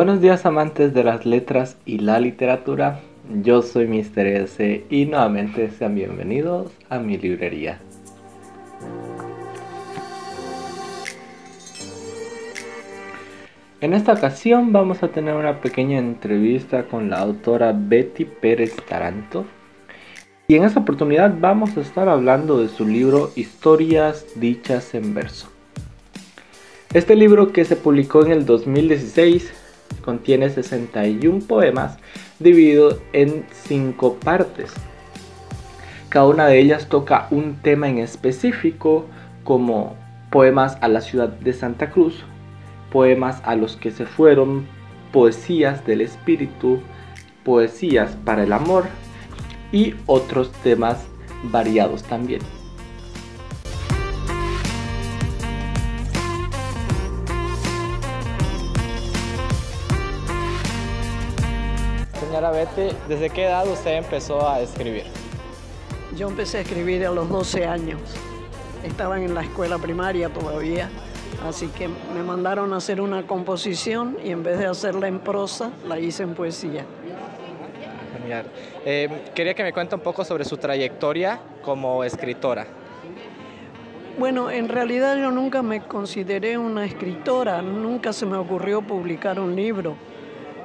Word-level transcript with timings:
Buenos 0.00 0.22
días 0.22 0.46
amantes 0.46 0.94
de 0.94 1.04
las 1.04 1.26
letras 1.26 1.76
y 1.84 1.98
la 1.98 2.18
literatura. 2.20 3.00
Yo 3.42 3.60
soy 3.60 3.86
Mr. 3.86 4.26
S 4.28 4.86
y 4.88 5.04
nuevamente 5.04 5.70
sean 5.72 5.94
bienvenidos 5.94 6.72
a 6.88 6.98
mi 6.98 7.18
librería. 7.18 7.78
En 13.82 13.92
esta 13.92 14.14
ocasión 14.14 14.72
vamos 14.72 15.02
a 15.02 15.08
tener 15.08 15.34
una 15.34 15.60
pequeña 15.60 15.98
entrevista 15.98 16.84
con 16.84 17.10
la 17.10 17.18
autora 17.18 17.74
Betty 17.76 18.24
Pérez 18.24 18.74
Taranto. 18.88 19.44
Y 20.48 20.56
en 20.56 20.64
esta 20.64 20.80
oportunidad 20.80 21.34
vamos 21.38 21.76
a 21.76 21.82
estar 21.82 22.08
hablando 22.08 22.58
de 22.62 22.68
su 22.68 22.88
libro 22.88 23.32
Historias 23.36 24.24
dichas 24.36 24.94
en 24.94 25.12
verso. 25.12 25.50
Este 26.94 27.14
libro 27.16 27.52
que 27.52 27.66
se 27.66 27.76
publicó 27.76 28.24
en 28.24 28.32
el 28.32 28.46
2016 28.46 29.59
contiene 30.04 30.50
61 30.50 31.40
poemas 31.46 31.98
divididos 32.38 33.00
en 33.12 33.44
5 33.50 34.14
partes. 34.16 34.72
Cada 36.08 36.26
una 36.26 36.46
de 36.46 36.58
ellas 36.58 36.88
toca 36.88 37.28
un 37.30 37.56
tema 37.62 37.88
en 37.88 37.98
específico 37.98 39.06
como 39.44 39.96
poemas 40.30 40.76
a 40.80 40.88
la 40.88 41.00
ciudad 41.00 41.28
de 41.28 41.52
Santa 41.52 41.90
Cruz, 41.90 42.24
poemas 42.90 43.40
a 43.44 43.54
los 43.54 43.76
que 43.76 43.90
se 43.90 44.06
fueron, 44.06 44.66
poesías 45.12 45.84
del 45.86 46.00
espíritu, 46.00 46.80
poesías 47.44 48.16
para 48.24 48.44
el 48.44 48.52
amor 48.52 48.84
y 49.72 49.94
otros 50.06 50.50
temas 50.62 51.06
variados 51.44 52.02
también. 52.02 52.59
Señora 62.40 62.58
Betty, 62.58 62.96
¿desde 63.06 63.28
qué 63.28 63.44
edad 63.44 63.68
usted 63.68 63.98
empezó 63.98 64.48
a 64.48 64.60
escribir? 64.60 65.04
Yo 66.16 66.26
empecé 66.26 66.56
a 66.56 66.60
escribir 66.62 67.04
a 67.04 67.10
los 67.10 67.28
12 67.28 67.66
años. 67.66 68.00
Estaban 68.82 69.22
en 69.22 69.34
la 69.34 69.42
escuela 69.42 69.76
primaria 69.76 70.30
todavía, 70.30 70.88
así 71.46 71.66
que 71.68 71.86
me 71.88 72.22
mandaron 72.22 72.72
a 72.72 72.78
hacer 72.78 73.02
una 73.02 73.26
composición 73.26 74.16
y 74.24 74.30
en 74.30 74.42
vez 74.42 74.58
de 74.58 74.64
hacerla 74.64 75.06
en 75.06 75.18
prosa, 75.18 75.70
la 75.86 75.98
hice 75.98 76.22
en 76.22 76.32
poesía. 76.32 76.86
Genial. 78.18 78.46
Eh, 78.86 79.30
quería 79.34 79.52
que 79.52 79.62
me 79.62 79.74
cuente 79.74 79.96
un 79.96 80.00
poco 80.00 80.24
sobre 80.24 80.46
su 80.46 80.56
trayectoria 80.56 81.38
como 81.60 82.04
escritora. 82.04 82.66
Bueno, 84.18 84.50
en 84.50 84.70
realidad 84.70 85.18
yo 85.18 85.30
nunca 85.30 85.60
me 85.60 85.82
consideré 85.82 86.56
una 86.56 86.86
escritora, 86.86 87.60
nunca 87.60 88.14
se 88.14 88.24
me 88.24 88.38
ocurrió 88.38 88.80
publicar 88.80 89.38
un 89.38 89.54
libro 89.54 89.94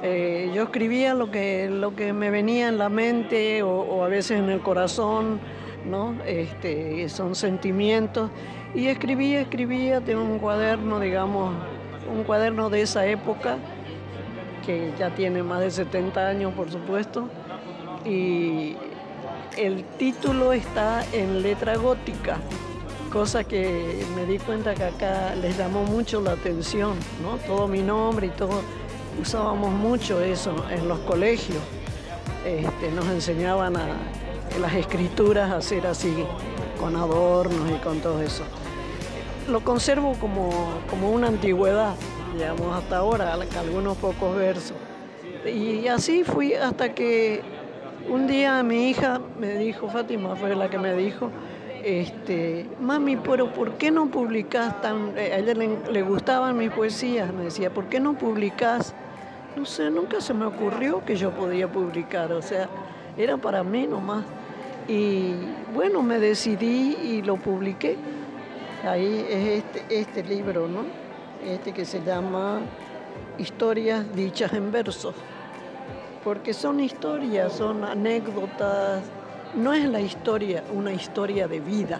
eh, 0.02 0.50
yo 0.54 0.64
escribía 0.64 1.14
lo 1.14 1.30
que, 1.30 1.68
lo 1.70 1.94
que 1.94 2.12
me 2.12 2.30
venía 2.30 2.68
en 2.68 2.78
la 2.78 2.88
mente 2.88 3.62
o, 3.62 4.04
a 4.04 4.08
veces 4.08 4.38
en 4.38 4.50
el 4.50 4.60
corazón, 4.60 5.40
¿no? 5.84 6.14
Este, 6.26 7.08
son 7.08 7.34
sentimientos. 7.34 8.30
Y 8.74 8.88
escribía, 8.88 9.40
escribía, 9.40 10.00
tengo 10.00 10.22
un 10.22 10.38
cuaderno, 10.38 11.00
digamos, 11.00 11.54
un 12.14 12.24
cuaderno 12.24 12.68
de 12.68 12.82
esa 12.82 13.06
época, 13.06 13.56
que 14.66 14.92
ya 14.98 15.10
tiene 15.14 15.42
más 15.42 15.60
de 15.60 15.70
70 15.70 16.28
años, 16.28 16.52
por 16.52 16.70
supuesto. 16.70 17.28
Y 18.04 18.76
el 19.56 19.84
título 19.98 20.52
está 20.52 21.04
en 21.12 21.42
letra 21.42 21.76
gótica, 21.76 22.38
cosa 23.10 23.44
que 23.44 24.04
me 24.14 24.26
di 24.26 24.38
cuenta 24.38 24.74
que 24.74 24.84
acá 24.84 25.34
les 25.36 25.56
llamó 25.56 25.84
mucho 25.84 26.20
la 26.20 26.32
atención, 26.32 26.96
¿no? 27.22 27.38
Todo 27.46 27.66
mi 27.66 27.80
nombre 27.80 28.26
y 28.26 28.30
todo 28.30 28.60
usábamos 29.20 29.70
mucho 29.70 30.20
eso 30.20 30.54
en 30.70 30.88
los 30.88 30.98
colegios. 31.00 31.62
Este, 32.44 32.90
nos 32.92 33.06
enseñaban 33.08 33.74
las 34.60 34.74
escrituras 34.74 35.50
a 35.50 35.56
hacer 35.56 35.86
así, 35.86 36.14
con 36.78 36.94
adornos 36.96 37.70
y 37.70 37.78
con 37.82 38.00
todo 38.00 38.22
eso. 38.22 38.44
Lo 39.48 39.60
conservo 39.60 40.14
como, 40.14 40.50
como 40.88 41.10
una 41.10 41.28
antigüedad, 41.28 41.94
digamos, 42.34 42.76
hasta 42.76 42.98
ahora, 42.98 43.36
algunos 43.58 43.96
pocos 43.96 44.36
versos. 44.36 44.76
Y 45.44 45.86
así 45.88 46.24
fui 46.24 46.54
hasta 46.54 46.94
que 46.94 47.42
un 48.08 48.26
día 48.26 48.62
mi 48.62 48.90
hija 48.90 49.20
me 49.38 49.56
dijo, 49.56 49.88
Fátima 49.88 50.36
fue 50.36 50.54
la 50.54 50.68
que 50.70 50.78
me 50.78 50.94
dijo, 50.94 51.30
este, 51.84 52.66
mami, 52.80 53.16
pero 53.16 53.52
¿por 53.52 53.74
qué 53.74 53.90
no 53.90 54.06
publicás 54.06 54.80
tan, 54.80 55.16
a 55.16 55.22
ella 55.22 55.54
le, 55.54 55.78
le 55.90 56.02
gustaban 56.02 56.56
mis 56.56 56.70
poesías, 56.70 57.32
me 57.32 57.44
decía, 57.44 57.72
¿por 57.72 57.86
qué 57.86 58.00
no 58.00 58.14
publicás 58.14 58.94
no 59.56 59.64
sé, 59.64 59.90
nunca 59.90 60.20
se 60.20 60.34
me 60.34 60.44
ocurrió 60.44 61.02
que 61.04 61.16
yo 61.16 61.30
podía 61.30 61.66
publicar, 61.66 62.30
o 62.32 62.42
sea, 62.42 62.68
era 63.16 63.38
para 63.38 63.64
mí 63.64 63.86
nomás. 63.86 64.24
Y 64.86 65.32
bueno, 65.74 66.02
me 66.02 66.18
decidí 66.18 66.96
y 67.02 67.22
lo 67.22 67.36
publiqué. 67.36 67.96
Ahí 68.84 69.26
es 69.28 69.64
este, 69.64 70.00
este 70.00 70.22
libro, 70.22 70.68
¿no? 70.68 70.84
Este 71.44 71.72
que 71.72 71.86
se 71.86 72.02
llama 72.04 72.60
Historias 73.38 74.14
dichas 74.14 74.52
en 74.52 74.70
versos. 74.70 75.14
Porque 76.22 76.52
son 76.52 76.78
historias, 76.78 77.54
son 77.54 77.82
anécdotas. 77.82 79.02
No 79.54 79.72
es 79.72 79.86
la 79.86 80.00
historia, 80.00 80.62
una 80.72 80.92
historia 80.92 81.48
de 81.48 81.60
vida, 81.60 81.98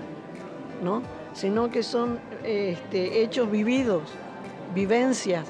¿no? 0.83 1.03
Sino 1.33 1.71
que 1.71 1.83
son 1.83 2.19
este, 2.45 3.23
hechos 3.23 3.51
vividos, 3.51 4.03
vivencias, 4.75 5.47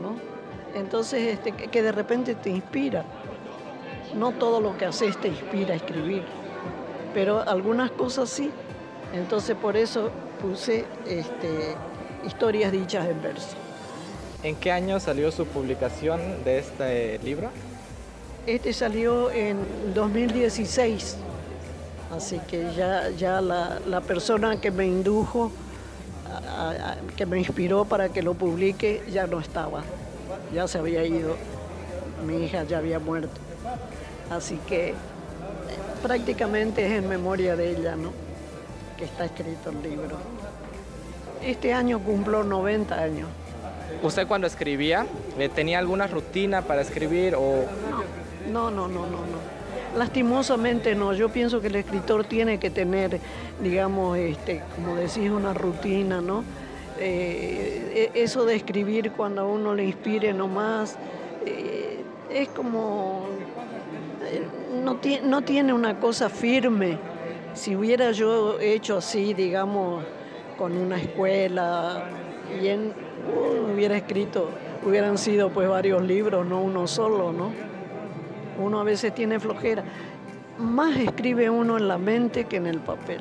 ¿no? 0.00 0.27
Entonces, 0.74 1.34
este, 1.34 1.52
que 1.52 1.82
de 1.82 1.92
repente 1.92 2.34
te 2.34 2.50
inspira. 2.50 3.04
No 4.14 4.32
todo 4.32 4.60
lo 4.60 4.76
que 4.76 4.86
haces 4.86 5.16
te 5.20 5.28
inspira 5.28 5.74
a 5.74 5.76
escribir, 5.76 6.24
pero 7.14 7.46
algunas 7.48 7.90
cosas 7.90 8.28
sí. 8.30 8.50
Entonces, 9.12 9.56
por 9.56 9.76
eso 9.76 10.10
puse 10.40 10.84
este, 11.06 11.74
historias 12.26 12.72
dichas 12.72 13.06
en 13.06 13.22
verso. 13.22 13.56
¿En 14.42 14.56
qué 14.56 14.70
año 14.70 15.00
salió 15.00 15.32
su 15.32 15.46
publicación 15.46 16.20
de 16.44 16.58
este 16.58 17.18
libro? 17.18 17.50
Este 18.46 18.72
salió 18.72 19.30
en 19.30 19.58
2016, 19.94 21.16
así 22.16 22.40
que 22.48 22.72
ya, 22.74 23.10
ya 23.10 23.40
la, 23.40 24.00
persona 24.06 24.60
que 24.60 24.70
me 24.70 24.86
indujo, 24.86 25.50
que 27.16 27.26
me 27.26 27.38
inspiró 27.38 27.84
para 27.84 28.08
que 28.08 28.22
lo 28.22 28.34
publique, 28.34 29.02
ya 29.10 29.26
no 29.26 29.40
estaba 29.40 29.82
ya 30.52 30.68
se 30.68 30.78
había 30.78 31.04
ido, 31.04 31.36
mi 32.26 32.44
hija 32.44 32.64
ya 32.64 32.78
había 32.78 32.98
muerto. 32.98 33.40
Así 34.30 34.58
que 34.68 34.94
prácticamente 36.02 36.86
es 36.86 36.92
en 36.92 37.08
memoria 37.08 37.56
de 37.56 37.70
ella, 37.70 37.96
¿no? 37.96 38.12
Que 38.96 39.04
está 39.04 39.24
escrito 39.24 39.70
el 39.70 39.82
libro. 39.82 40.16
Este 41.42 41.72
año 41.72 42.00
cumplo 42.00 42.44
90 42.44 42.94
años. 42.94 43.28
¿Usted 44.02 44.26
cuando 44.26 44.46
escribía 44.46 45.06
eh, 45.38 45.48
tenía 45.48 45.78
alguna 45.78 46.06
rutina 46.06 46.62
para 46.62 46.82
escribir 46.82 47.34
o...? 47.34 47.64
No, 48.50 48.70
no, 48.70 48.88
no, 48.88 49.06
no, 49.06 49.18
no. 49.18 49.58
Lastimosamente 49.96 50.94
no. 50.94 51.12
Yo 51.14 51.28
pienso 51.30 51.60
que 51.60 51.68
el 51.68 51.76
escritor 51.76 52.24
tiene 52.24 52.58
que 52.58 52.70
tener, 52.70 53.20
digamos, 53.62 54.18
este, 54.18 54.62
como 54.74 54.96
decís, 54.96 55.30
una 55.30 55.54
rutina, 55.54 56.20
¿no? 56.20 56.44
Eh, 57.00 57.67
eso 58.14 58.44
de 58.44 58.56
escribir 58.56 59.12
cuando 59.12 59.42
a 59.42 59.44
uno 59.44 59.74
le 59.74 59.84
inspire 59.84 60.32
nomás, 60.32 60.98
eh, 61.44 62.02
es 62.30 62.48
como, 62.48 63.26
eh, 64.30 64.46
no, 64.82 64.98
no 65.24 65.42
tiene 65.42 65.72
una 65.72 65.98
cosa 65.98 66.28
firme. 66.28 66.98
Si 67.54 67.74
hubiera 67.74 68.12
yo 68.12 68.58
hecho 68.60 68.98
así, 68.98 69.34
digamos, 69.34 70.04
con 70.56 70.76
una 70.76 70.96
escuela, 70.96 72.04
bien, 72.60 72.92
uh, 73.34 73.72
hubiera 73.72 73.96
escrito, 73.96 74.50
hubieran 74.84 75.18
sido 75.18 75.50
pues 75.50 75.68
varios 75.68 76.02
libros, 76.02 76.46
no 76.46 76.60
uno 76.60 76.86
solo, 76.86 77.32
¿no? 77.32 77.52
Uno 78.58 78.80
a 78.80 78.84
veces 78.84 79.14
tiene 79.14 79.38
flojera. 79.38 79.84
Más 80.58 80.96
escribe 80.96 81.48
uno 81.48 81.78
en 81.78 81.88
la 81.88 81.98
mente 81.98 82.44
que 82.44 82.56
en 82.56 82.66
el 82.66 82.78
papel. 82.78 83.20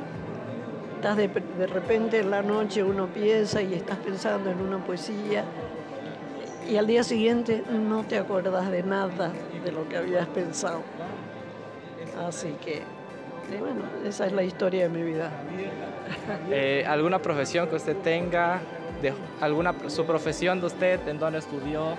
Estás 0.97 1.15
de, 1.15 1.27
repente 1.67 2.21
en 2.21 2.31
la 2.31 2.41
noche 2.41 2.81
uno 2.81 3.05
piensa 3.05 3.61
y 3.61 3.75
estás 3.75 3.97
pensando 3.97 4.49
en 4.49 4.59
una 4.59 4.83
poesía 4.83 5.43
y 6.67 6.75
al 6.75 6.87
día 6.87 7.03
siguiente 7.03 7.61
no 7.71 8.03
te 8.03 8.17
acuerdas 8.17 8.71
de 8.71 8.81
nada 8.81 9.31
de 9.63 9.71
lo 9.71 9.87
que 9.87 9.95
habías 9.95 10.25
pensado. 10.29 10.81
Así 12.27 12.55
que, 12.65 12.81
bueno, 13.59 13.83
esa 14.07 14.25
es 14.25 14.31
la 14.33 14.41
historia 14.41 14.83
de 14.83 14.89
mi 14.89 15.03
vida. 15.03 15.29
Eh, 16.49 16.83
¿Alguna 16.87 17.21
profesión 17.21 17.67
que 17.67 17.75
usted 17.75 17.97
tenga? 17.97 18.59
De, 18.99 19.13
¿Alguna 19.39 19.75
su 19.89 20.03
profesión 20.03 20.59
de 20.59 20.65
usted? 20.65 21.07
¿En 21.07 21.19
dónde 21.19 21.37
estudió? 21.37 21.93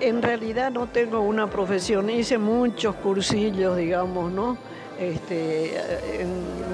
En 0.00 0.22
realidad 0.22 0.72
no 0.72 0.86
tengo 0.86 1.20
una 1.20 1.50
profesión, 1.50 2.08
hice 2.08 2.38
muchos 2.38 2.96
cursillos, 2.96 3.76
digamos, 3.76 4.32
¿no? 4.32 4.56
Este, 5.00 5.72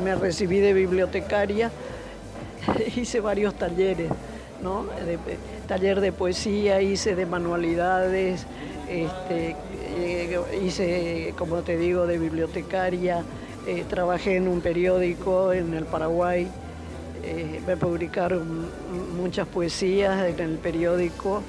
me 0.05 0.15
recibí 0.15 0.61
de 0.61 0.73
bibliotecaria, 0.73 1.71
hice 2.97 3.21
varios 3.21 3.55
talleres, 3.55 4.11
¿no? 4.63 4.87
taller 5.67 6.01
de 6.01 6.13
poesía, 6.13 6.81
hice 6.83 7.17
de 7.17 7.27
manualidades, 7.27 8.47
este, 8.89 9.57
eh, 9.97 10.41
hice, 10.63 11.35
como 11.37 11.63
te 11.63 11.77
digo, 11.77 12.07
de 12.07 12.19
bibliotecaria, 12.19 13.23
eh, 13.67 13.85
trabajé 13.89 14.37
en 14.37 14.49
un 14.49 14.61
periódico 14.61 15.53
en 15.53 15.75
el 15.75 15.85
Paraguay, 15.85 16.49
me 17.67 17.77
publicaron 17.77 18.67
muchas 19.17 19.47
poesías 19.47 20.27
en 20.27 20.41
el 20.41 20.59
periódico 20.59 21.43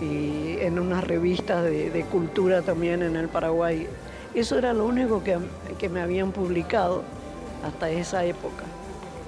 y 0.00 0.58
en 0.60 0.78
unas 0.78 1.04
revistas 1.04 1.64
de, 1.64 2.04
cultura 2.10 2.62
también 2.62 3.02
en 3.02 3.16
el 3.16 3.28
Paraguay. 3.28 3.86
Eso 4.34 4.58
era 4.58 4.72
lo 4.72 4.84
único 4.84 5.22
que, 5.24 5.38
que 5.78 5.88
me 5.88 6.00
habían 6.00 6.32
publicado 6.32 7.02
hasta 7.64 7.90
esa 7.90 8.24
época. 8.24 8.64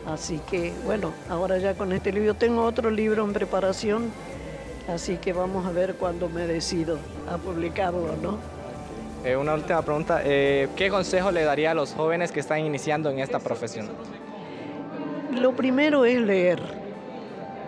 Así 0.06 0.40
que 0.50 0.72
bueno, 0.84 1.12
ahora 1.28 1.58
ya 1.58 1.74
con 1.74 1.92
este 1.92 2.12
libro 2.12 2.34
tengo 2.34 2.64
otro 2.64 2.90
libro 2.90 3.24
en 3.24 3.32
preparación, 3.32 4.10
así 4.92 5.16
que 5.16 5.32
vamos 5.32 5.66
a 5.66 5.72
ver 5.72 5.94
cuándo 5.94 6.28
me 6.28 6.46
decido 6.46 6.98
a 7.30 7.36
publicarlo, 7.36 8.16
¿no? 8.22 8.38
Eh, 9.24 9.36
una 9.36 9.54
última 9.54 9.82
pregunta, 9.82 10.22
eh, 10.24 10.68
¿qué 10.76 10.88
consejo 10.88 11.30
le 11.30 11.44
daría 11.44 11.72
a 11.72 11.74
los 11.74 11.92
jóvenes 11.92 12.32
que 12.32 12.40
están 12.40 12.60
iniciando 12.60 13.10
en 13.10 13.18
esta 13.18 13.38
profesión? 13.38 13.88
Lo 15.38 15.52
primero 15.52 16.06
es 16.06 16.20
leer 16.20 16.79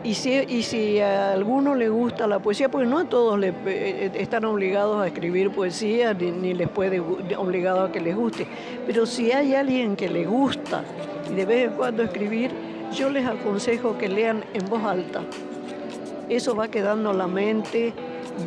y 0.05 0.15
si, 0.15 0.33
y 0.33 0.63
si 0.65 0.99
a 0.99 1.33
alguno 1.33 1.77
le 1.77 1.89
gusta 1.89 2.27
la 2.27 2.41
poesía, 2.41 2.69
pues 2.69 2.89
no 2.89 2.99
a 2.99 3.05
todos 3.05 3.39
le, 3.39 3.55
eh, 3.67 4.11
están 4.15 4.45
obligados 4.45 5.01
a 5.01 5.07
escribir 5.07 5.53
poesía, 5.53 6.13
ni, 6.13 6.55
les 6.55 6.69
puede 6.69 6.99
obligado 6.99 7.83
a 7.85 7.93
que 7.93 8.01
les 8.01 8.17
guste. 8.17 8.47
Pero 8.87 9.07
si 9.07 9.31
hay 9.31 9.55
alguien 9.55 9.95
que 9.95 10.09
le 10.09 10.25
gusta 10.25 10.83
y 11.31 11.35
de 11.35 11.45
vez 11.45 11.71
en 11.71 11.77
cuando 11.77 12.03
escribir, 12.03 12.51
yo 12.93 13.11
les 13.11 13.25
aconsejo 13.27 13.97
que 13.97 14.09
lean 14.09 14.45
en 14.55 14.69
voz 14.69 14.83
alta. 14.83 15.23
Eso 16.29 16.57
va 16.57 16.69
quedando 16.69 17.13
en 17.13 17.19
la 17.19 17.29
mente. 17.29 17.93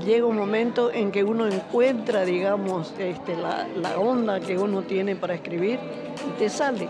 Llega 0.05 0.25
un 0.25 0.37
momento 0.37 0.91
en 0.91 1.11
que 1.11 1.23
uno 1.23 1.47
encuentra, 1.47 2.25
digamos, 2.25 2.93
este, 2.99 3.37
la, 3.37 3.67
la 3.77 3.97
onda 3.97 4.41
que 4.41 4.57
uno 4.57 4.81
tiene 4.81 5.15
para 5.15 5.35
escribir 5.35 5.79
y 6.27 6.37
te 6.37 6.49
sale. 6.49 6.89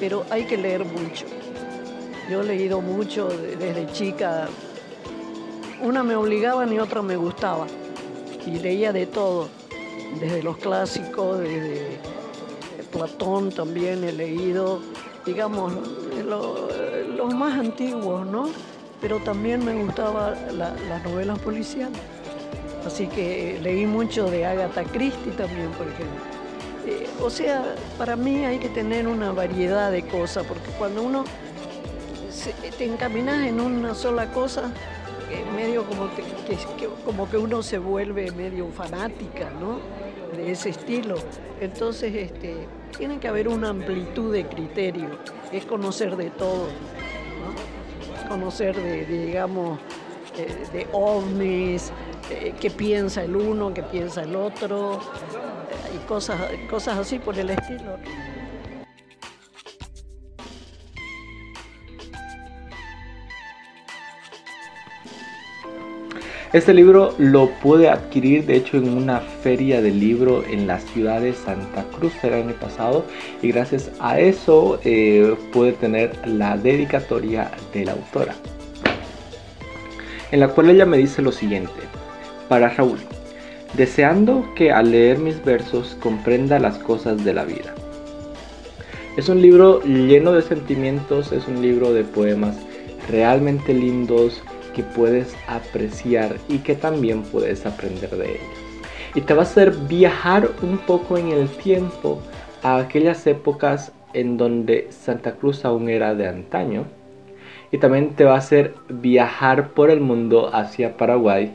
Pero 0.00 0.24
hay 0.30 0.44
que 0.44 0.56
leer 0.56 0.84
mucho. 0.84 1.26
Yo 2.30 2.40
he 2.40 2.44
leído 2.44 2.80
mucho 2.80 3.28
desde 3.28 3.86
chica. 3.92 4.48
Una 5.82 6.02
me 6.02 6.14
obligaba 6.16 6.64
ni 6.66 6.78
otra 6.78 7.02
me 7.02 7.16
gustaba. 7.16 7.66
Y 8.46 8.58
leía 8.58 8.92
de 8.92 9.06
todo, 9.06 9.48
desde 10.20 10.42
los 10.42 10.56
clásicos, 10.56 11.38
desde 11.38 11.98
Platón 12.92 13.50
también 13.50 14.04
he 14.04 14.12
leído, 14.12 14.80
digamos, 15.24 15.72
los 16.24 17.34
más 17.34 17.58
antiguos, 17.58 18.26
¿no? 18.26 18.50
Pero 19.00 19.18
también 19.20 19.64
me 19.64 19.74
gustaban 19.82 20.58
las 20.58 21.04
novelas 21.04 21.38
policiales. 21.38 21.98
Así 22.86 23.06
que 23.06 23.58
leí 23.62 23.86
mucho 23.86 24.30
de 24.30 24.44
Agatha 24.44 24.84
Christie 24.84 25.32
también, 25.32 25.70
por 25.72 25.86
ejemplo. 25.86 26.20
Eh, 26.86 27.06
o 27.20 27.30
sea, 27.30 27.76
para 27.96 28.16
mí 28.16 28.44
hay 28.44 28.58
que 28.58 28.68
tener 28.68 29.06
una 29.06 29.32
variedad 29.32 29.90
de 29.90 30.02
cosas, 30.02 30.44
porque 30.46 30.68
cuando 30.78 31.02
uno 31.02 31.24
te 32.76 32.84
encaminas 32.84 33.46
en 33.46 33.60
una 33.60 33.94
sola 33.94 34.30
cosa, 34.32 34.72
medio 35.54 35.84
como, 35.84 36.08
que, 36.14 36.88
como 37.04 37.28
que 37.28 37.38
uno 37.38 37.62
se 37.62 37.78
vuelve 37.78 38.30
medio 38.32 38.68
fanática, 38.68 39.50
¿no? 39.50 39.78
De 40.36 40.50
ese 40.50 40.70
estilo. 40.70 41.16
Entonces, 41.60 42.14
este, 42.14 42.66
tiene 42.96 43.18
que 43.18 43.28
haber 43.28 43.48
una 43.48 43.70
amplitud 43.70 44.32
de 44.32 44.46
criterio, 44.46 45.08
es 45.52 45.64
conocer 45.64 46.16
de 46.16 46.30
todo, 46.30 46.68
Conocer 48.28 48.74
de, 48.76 49.04
digamos, 49.04 49.78
eh, 50.38 50.66
de, 50.72 50.86
ovnis, 50.92 51.92
eh, 52.30 52.54
qué 52.58 52.70
piensa 52.70 53.24
el 53.24 53.36
uno, 53.36 53.74
qué 53.74 53.82
piensa 53.82 54.22
el 54.22 54.36
otro, 54.36 55.00
y 55.94 56.06
cosas, 56.06 56.40
cosas 56.70 56.98
así 56.98 57.18
por 57.18 57.38
el 57.38 57.50
estilo. 57.50 57.98
Este 66.52 66.74
libro 66.74 67.14
lo 67.16 67.48
pude 67.62 67.88
adquirir 67.88 68.44
de 68.44 68.56
hecho 68.56 68.76
en 68.76 68.94
una 68.94 69.20
feria 69.20 69.80
de 69.80 69.90
libro 69.90 70.44
en 70.44 70.66
la 70.66 70.80
ciudad 70.80 71.22
de 71.22 71.32
Santa 71.32 71.86
Cruz 71.96 72.12
el 72.22 72.34
año 72.34 72.52
pasado 72.60 73.06
y 73.40 73.48
gracias 73.48 73.90
a 74.00 74.20
eso 74.20 74.78
eh, 74.84 75.34
pude 75.50 75.72
tener 75.72 76.12
la 76.26 76.58
dedicatoria 76.58 77.50
de 77.72 77.86
la 77.86 77.92
autora 77.92 78.34
en 80.30 80.40
la 80.40 80.48
cual 80.48 80.68
ella 80.68 80.84
me 80.84 80.98
dice 80.98 81.22
lo 81.22 81.32
siguiente. 81.32 81.72
Para 82.50 82.68
Raúl 82.68 82.98
deseando 83.72 84.44
que 84.54 84.72
al 84.72 84.90
leer 84.90 85.18
mis 85.18 85.42
versos 85.42 85.96
comprenda 86.00 86.58
las 86.58 86.76
cosas 86.76 87.24
de 87.24 87.32
la 87.32 87.44
vida. 87.44 87.74
Es 89.16 89.30
un 89.30 89.40
libro 89.40 89.82
lleno 89.82 90.32
de 90.32 90.42
sentimientos 90.42 91.32
es 91.32 91.48
un 91.48 91.62
libro 91.62 91.94
de 91.94 92.04
poemas 92.04 92.56
realmente 93.08 93.72
lindos 93.72 94.42
que 94.72 94.82
puedes 94.82 95.36
apreciar 95.46 96.36
y 96.48 96.58
que 96.58 96.74
también 96.74 97.22
puedes 97.22 97.66
aprender 97.66 98.10
de 98.10 98.32
ellos. 98.32 98.62
Y 99.14 99.20
te 99.20 99.34
va 99.34 99.40
a 99.40 99.44
hacer 99.44 99.72
viajar 99.88 100.50
un 100.62 100.78
poco 100.78 101.18
en 101.18 101.28
el 101.28 101.48
tiempo 101.48 102.20
a 102.62 102.78
aquellas 102.78 103.26
épocas 103.26 103.92
en 104.14 104.36
donde 104.36 104.88
Santa 104.90 105.32
Cruz 105.32 105.64
aún 105.64 105.88
era 105.88 106.14
de 106.14 106.28
antaño. 106.28 106.84
Y 107.70 107.78
también 107.78 108.10
te 108.14 108.24
va 108.24 108.34
a 108.34 108.38
hacer 108.38 108.74
viajar 108.88 109.70
por 109.70 109.90
el 109.90 110.00
mundo 110.00 110.54
hacia 110.54 110.96
Paraguay 110.96 111.54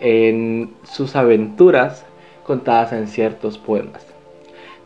en 0.00 0.72
sus 0.84 1.16
aventuras 1.16 2.04
contadas 2.44 2.92
en 2.92 3.06
ciertos 3.06 3.58
poemas. 3.58 4.06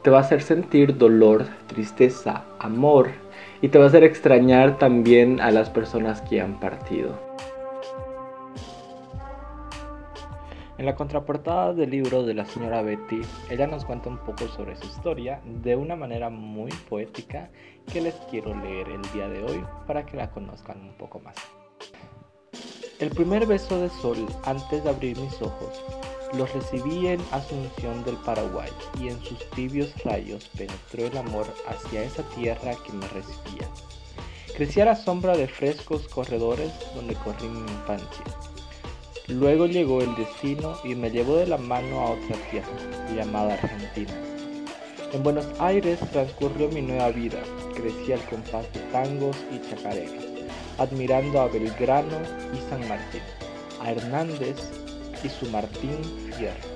Te 0.02 0.10
va 0.10 0.18
a 0.18 0.20
hacer 0.22 0.42
sentir 0.42 0.98
dolor, 0.98 1.46
tristeza, 1.66 2.44
amor 2.58 3.10
y 3.62 3.68
te 3.68 3.78
va 3.78 3.84
a 3.84 3.88
hacer 3.88 4.04
extrañar 4.04 4.78
también 4.78 5.40
a 5.40 5.50
las 5.50 5.70
personas 5.70 6.20
que 6.20 6.40
han 6.40 6.60
partido. 6.60 7.18
En 10.76 10.86
la 10.86 10.96
contraportada 10.96 11.72
del 11.72 11.90
libro 11.90 12.24
de 12.24 12.34
la 12.34 12.44
señora 12.44 12.82
Betty, 12.82 13.20
ella 13.48 13.68
nos 13.68 13.84
cuenta 13.84 14.08
un 14.08 14.18
poco 14.18 14.48
sobre 14.48 14.74
su 14.74 14.86
historia 14.86 15.40
de 15.44 15.76
una 15.76 15.94
manera 15.94 16.30
muy 16.30 16.72
poética 16.88 17.48
que 17.92 18.00
les 18.00 18.14
quiero 18.28 18.56
leer 18.56 18.88
el 18.88 19.02
día 19.12 19.28
de 19.28 19.44
hoy 19.44 19.64
para 19.86 20.04
que 20.04 20.16
la 20.16 20.32
conozcan 20.32 20.80
un 20.80 20.92
poco 20.94 21.20
más. 21.20 21.36
El 22.98 23.10
primer 23.10 23.46
beso 23.46 23.80
de 23.80 23.88
sol 23.88 24.26
antes 24.44 24.82
de 24.82 24.90
abrir 24.90 25.16
mis 25.16 25.40
ojos 25.40 25.80
los 26.36 26.52
recibí 26.52 27.06
en 27.06 27.20
Asunción 27.30 28.02
del 28.02 28.16
Paraguay 28.16 28.70
y 29.00 29.06
en 29.08 29.20
sus 29.20 29.48
tibios 29.50 29.94
rayos 30.02 30.48
penetró 30.56 31.06
el 31.06 31.16
amor 31.16 31.46
hacia 31.68 32.02
esa 32.02 32.24
tierra 32.30 32.72
que 32.84 32.92
me 32.92 33.06
recibía. 33.08 33.68
Crecí 34.56 34.80
a 34.80 34.86
la 34.86 34.96
sombra 34.96 35.36
de 35.36 35.46
frescos 35.46 36.08
corredores 36.08 36.72
donde 36.96 37.14
corrí 37.14 37.46
mi 37.46 37.60
infancia 37.60 38.24
Luego 39.28 39.66
llegó 39.66 40.02
el 40.02 40.14
destino 40.16 40.76
y 40.84 40.94
me 40.94 41.10
llevó 41.10 41.36
de 41.36 41.46
la 41.46 41.56
mano 41.56 42.00
a 42.00 42.10
otra 42.10 42.36
tierra, 42.50 42.68
llamada 43.16 43.54
Argentina. 43.54 44.12
En 45.14 45.22
Buenos 45.22 45.46
Aires 45.58 45.98
transcurrió 46.12 46.68
mi 46.68 46.82
nueva 46.82 47.08
vida, 47.10 47.38
crecí 47.74 48.12
al 48.12 48.20
compás 48.28 48.70
de 48.74 48.80
tangos 48.92 49.34
y 49.50 49.70
chacareras, 49.70 50.24
admirando 50.76 51.40
a 51.40 51.48
Belgrano 51.48 52.18
y 52.52 52.68
San 52.68 52.86
Martín, 52.86 53.22
a 53.80 53.92
Hernández 53.92 54.56
y 55.24 55.28
su 55.30 55.46
Martín 55.46 56.02
Fierro. 56.36 56.68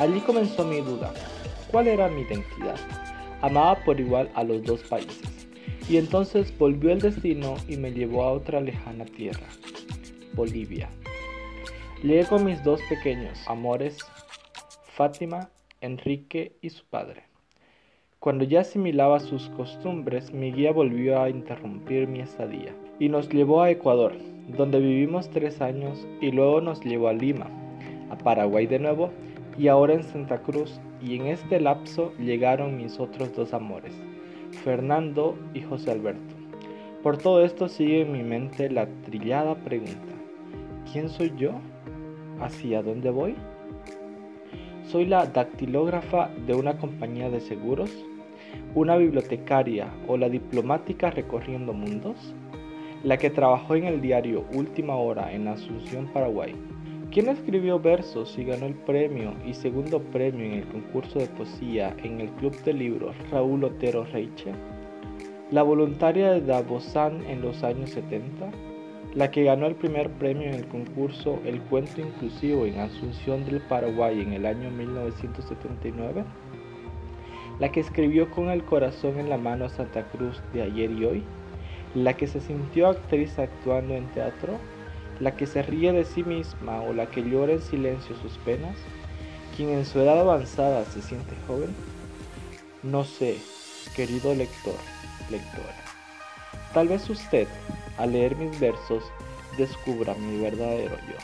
Allí 0.00 0.18
comenzó 0.22 0.64
mi 0.64 0.80
duda, 0.80 1.14
¿cuál 1.70 1.86
era 1.86 2.08
mi 2.08 2.22
identidad? 2.22 2.76
Amaba 3.42 3.76
por 3.84 4.00
igual 4.00 4.28
a 4.34 4.42
los 4.42 4.64
dos 4.64 4.80
países. 4.82 5.46
Y 5.88 5.98
entonces 5.98 6.52
volvió 6.58 6.90
el 6.90 7.00
destino 7.00 7.54
y 7.68 7.76
me 7.76 7.92
llevó 7.92 8.24
a 8.24 8.32
otra 8.32 8.60
lejana 8.60 9.04
tierra, 9.04 9.46
Bolivia. 10.38 10.88
Llegué 12.00 12.24
con 12.24 12.44
mis 12.44 12.62
dos 12.62 12.80
pequeños 12.88 13.42
amores, 13.48 13.98
Fátima, 14.84 15.50
Enrique 15.80 16.52
y 16.62 16.70
su 16.70 16.84
padre. 16.84 17.24
Cuando 18.20 18.44
ya 18.44 18.60
asimilaba 18.60 19.18
sus 19.18 19.48
costumbres, 19.50 20.32
mi 20.32 20.52
guía 20.52 20.70
volvió 20.70 21.20
a 21.20 21.28
interrumpir 21.28 22.06
mi 22.06 22.20
estadía 22.20 22.72
y 23.00 23.08
nos 23.08 23.28
llevó 23.28 23.62
a 23.62 23.70
Ecuador, 23.72 24.12
donde 24.56 24.78
vivimos 24.78 25.28
tres 25.28 25.60
años 25.60 26.06
y 26.20 26.30
luego 26.30 26.60
nos 26.60 26.80
llevó 26.84 27.08
a 27.08 27.14
Lima, 27.14 27.50
a 28.08 28.16
Paraguay 28.16 28.68
de 28.68 28.78
nuevo 28.78 29.10
y 29.58 29.66
ahora 29.66 29.94
en 29.94 30.04
Santa 30.04 30.40
Cruz 30.42 30.80
y 31.02 31.16
en 31.16 31.26
este 31.26 31.58
lapso 31.58 32.12
llegaron 32.16 32.76
mis 32.76 33.00
otros 33.00 33.34
dos 33.34 33.52
amores, 33.52 33.92
Fernando 34.62 35.36
y 35.52 35.62
José 35.62 35.90
Alberto. 35.90 36.36
Por 37.02 37.18
todo 37.18 37.44
esto 37.44 37.68
sigue 37.68 38.02
en 38.02 38.12
mi 38.12 38.22
mente 38.22 38.70
la 38.70 38.86
trillada 39.04 39.56
pregunta, 39.56 40.17
¿Quién 40.92 41.08
soy 41.08 41.32
yo? 41.36 41.52
¿Hacia 42.40 42.82
dónde 42.82 43.10
voy? 43.10 43.34
¿Soy 44.84 45.06
la 45.06 45.26
dactilógrafa 45.26 46.30
de 46.46 46.54
una 46.54 46.78
compañía 46.78 47.30
de 47.30 47.40
seguros? 47.40 47.90
¿Una 48.74 48.96
bibliotecaria 48.96 49.88
o 50.06 50.16
la 50.16 50.28
diplomática 50.28 51.10
recorriendo 51.10 51.72
mundos? 51.72 52.34
la 53.04 53.16
que 53.16 53.30
trabajó 53.30 53.76
en 53.76 53.84
el 53.84 54.00
diario 54.00 54.44
Última 54.54 54.96
Hora 54.96 55.32
en 55.32 55.46
Asunción, 55.46 56.08
Paraguay, 56.08 56.54
quien 57.12 57.28
escribió 57.28 57.78
versos 57.78 58.36
y 58.38 58.44
ganó 58.44 58.66
el 58.66 58.74
premio 58.74 59.34
y 59.46 59.54
segundo 59.54 60.00
premio 60.00 60.46
en 60.46 60.54
el 60.54 60.66
concurso 60.68 61.18
de 61.18 61.26
poesía 61.26 61.96
en 62.02 62.20
el 62.20 62.28
Club 62.30 62.60
de 62.64 62.72
Libros 62.72 63.14
Raúl 63.30 63.64
Otero 63.64 64.04
Reiche, 64.04 64.52
la 65.50 65.62
voluntaria 65.62 66.32
de 66.32 66.40
Davosán 66.40 67.24
en 67.26 67.40
los 67.40 67.62
años 67.62 67.90
70, 67.90 68.50
la 69.14 69.30
que 69.30 69.44
ganó 69.44 69.66
el 69.66 69.74
primer 69.74 70.10
premio 70.10 70.48
en 70.48 70.54
el 70.54 70.66
concurso 70.68 71.40
El 71.44 71.60
Cuento 71.62 72.00
Inclusivo 72.00 72.66
en 72.66 72.78
Asunción 72.78 73.44
del 73.44 73.60
Paraguay 73.60 74.20
en 74.20 74.32
el 74.32 74.46
año 74.46 74.70
1979, 74.70 76.24
la 77.58 77.72
que 77.72 77.80
escribió 77.80 78.30
con 78.30 78.50
el 78.50 78.62
corazón 78.64 79.18
en 79.18 79.30
la 79.30 79.38
mano 79.38 79.68
Santa 79.68 80.04
Cruz 80.10 80.40
de 80.52 80.62
ayer 80.62 80.90
y 80.90 81.04
hoy, 81.04 81.24
la 81.94 82.14
que 82.14 82.26
se 82.26 82.40
sintió 82.40 82.88
actriz 82.88 83.38
actuando 83.38 83.94
en 83.94 84.06
teatro, 84.08 84.58
la 85.20 85.34
que 85.34 85.46
se 85.46 85.62
ríe 85.62 85.92
de 85.92 86.04
sí 86.04 86.22
misma 86.22 86.82
o 86.82 86.92
la 86.92 87.06
que 87.06 87.22
llora 87.22 87.54
en 87.54 87.62
silencio 87.62 88.14
sus 88.16 88.36
penas, 88.38 88.76
quien 89.56 89.70
en 89.70 89.84
su 89.84 89.98
edad 89.98 90.20
avanzada 90.20 90.84
se 90.84 91.02
siente 91.02 91.34
joven? 91.46 91.74
No 92.82 93.02
sé, 93.04 93.38
querido 93.96 94.34
lector, 94.34 94.76
lectora. 95.30 95.74
Tal 96.72 96.86
vez 96.86 97.08
usted, 97.10 97.48
al 97.98 98.12
leer 98.12 98.36
mis 98.36 98.58
versos, 98.58 99.04
descubra 99.56 100.14
mi 100.14 100.40
verdadero 100.40 100.96
yo. 101.08 101.16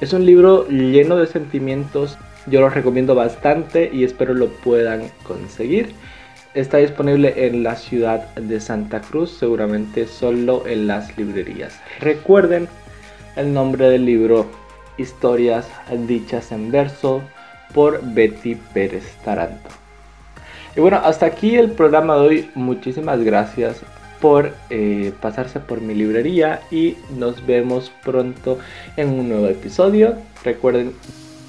Es 0.00 0.12
un 0.12 0.24
libro 0.24 0.66
lleno 0.68 1.16
de 1.16 1.26
sentimientos, 1.26 2.16
yo 2.46 2.60
lo 2.60 2.68
recomiendo 2.68 3.14
bastante 3.14 3.90
y 3.92 4.04
espero 4.04 4.32
lo 4.32 4.48
puedan 4.48 5.10
conseguir. 5.24 5.92
Está 6.54 6.78
disponible 6.78 7.46
en 7.46 7.62
la 7.62 7.76
ciudad 7.76 8.34
de 8.34 8.60
Santa 8.60 9.00
Cruz, 9.00 9.30
seguramente 9.30 10.06
solo 10.06 10.66
en 10.66 10.86
las 10.86 11.16
librerías. 11.18 11.78
Recuerden 12.00 12.68
el 13.36 13.52
nombre 13.52 13.90
del 13.90 14.06
libro, 14.06 14.46
Historias 14.96 15.68
dichas 16.06 16.50
en 16.50 16.70
verso, 16.70 17.22
por 17.74 18.00
Betty 18.02 18.54
Pérez 18.54 19.16
Taranto. 19.24 19.70
Y 20.78 20.80
bueno, 20.80 21.00
hasta 21.02 21.26
aquí 21.26 21.56
el 21.56 21.72
programa 21.72 22.14
de 22.14 22.20
hoy. 22.20 22.50
Muchísimas 22.54 23.24
gracias 23.24 23.82
por 24.20 24.52
eh, 24.70 25.12
pasarse 25.20 25.58
por 25.58 25.80
mi 25.80 25.92
librería 25.92 26.60
y 26.70 26.94
nos 27.18 27.44
vemos 27.44 27.90
pronto 28.04 28.60
en 28.96 29.08
un 29.08 29.28
nuevo 29.28 29.48
episodio. 29.48 30.14
Recuerden, 30.44 30.92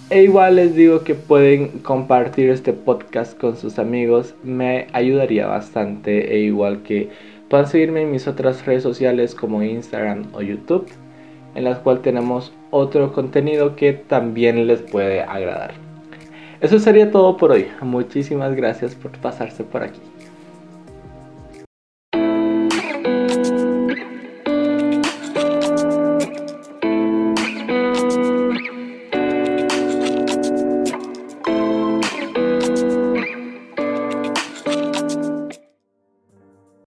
e 0.09 0.24
igual 0.24 0.55
les 0.55 0.74
digo 0.74 1.03
que 1.03 1.13
pueden 1.13 1.67
compartir 1.83 2.50
este 2.50 2.74
podcast 2.74 3.39
con 3.39 3.55
sus 3.55 3.77
amigos, 3.77 4.33
me 4.43 4.88
ayudaría 4.93 5.45
bastante. 5.45 6.33
E 6.33 6.39
igual 6.39 6.81
que 6.81 7.12
puedan 7.51 7.67
seguirme 7.67 8.01
en 8.01 8.09
mis 8.09 8.27
otras 8.27 8.65
redes 8.65 8.81
sociales 8.81 9.36
como 9.36 9.62
Instagram 9.62 10.25
o 10.33 10.41
YouTube, 10.41 10.88
en 11.53 11.65
las 11.65 11.77
cuales 11.77 12.01
tenemos 12.01 12.51
otro 12.71 13.13
contenido 13.13 13.75
que 13.75 13.93
también 13.93 14.65
les 14.65 14.81
puede 14.81 15.21
agradar. 15.21 15.88
Eso 16.62 16.78
sería 16.78 17.10
todo 17.10 17.38
por 17.38 17.51
hoy. 17.51 17.68
Muchísimas 17.82 18.54
gracias 18.54 18.94
por 18.94 19.12
pasarse 19.12 19.63
por 19.63 19.82
aquí. 19.82 20.01